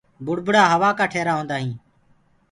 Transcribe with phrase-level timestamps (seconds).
[0.25, 1.77] بُڙبُڙآ هوآ ڪآ ٽيرآ هوندآ هينٚ۔